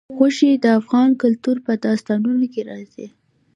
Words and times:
غوښې 0.17 0.51
د 0.63 0.65
افغان 0.79 1.09
کلتور 1.21 1.57
په 1.65 1.71
داستانونو 1.85 2.45
کې 2.53 2.61
راځي. 2.69 3.07